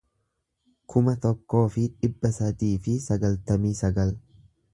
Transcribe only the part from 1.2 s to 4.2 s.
tokkoo fi dhibba sadii fi sagaltamii sagal